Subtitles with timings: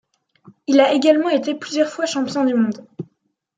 [0.65, 2.87] Il a également été plusieurs fois champion du monde.